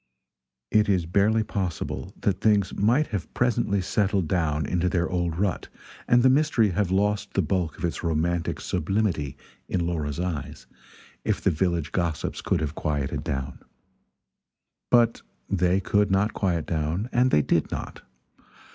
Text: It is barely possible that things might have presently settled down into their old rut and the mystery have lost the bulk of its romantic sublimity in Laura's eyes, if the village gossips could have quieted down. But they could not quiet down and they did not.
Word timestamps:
It 0.71 0.89
is 0.89 1.05
barely 1.05 1.43
possible 1.43 2.11
that 2.21 2.41
things 2.41 2.73
might 2.75 3.05
have 3.09 3.31
presently 3.35 3.81
settled 3.83 4.27
down 4.27 4.65
into 4.65 4.89
their 4.89 5.07
old 5.07 5.37
rut 5.37 5.67
and 6.07 6.23
the 6.23 6.27
mystery 6.31 6.71
have 6.71 6.89
lost 6.89 7.35
the 7.35 7.43
bulk 7.43 7.77
of 7.77 7.85
its 7.85 8.01
romantic 8.01 8.59
sublimity 8.61 9.37
in 9.69 9.85
Laura's 9.85 10.19
eyes, 10.19 10.65
if 11.23 11.39
the 11.39 11.51
village 11.51 11.91
gossips 11.91 12.41
could 12.41 12.61
have 12.61 12.73
quieted 12.73 13.23
down. 13.23 13.59
But 14.89 15.21
they 15.47 15.79
could 15.79 16.09
not 16.09 16.33
quiet 16.33 16.65
down 16.65 17.07
and 17.13 17.29
they 17.29 17.43
did 17.43 17.69
not. 17.69 18.01